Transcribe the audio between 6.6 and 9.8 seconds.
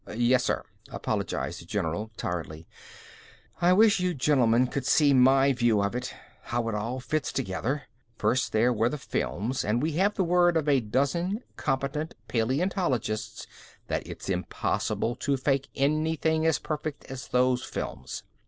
it all fits together. First there were the films and